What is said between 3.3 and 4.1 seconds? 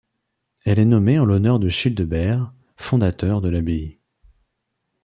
de l'abbaye.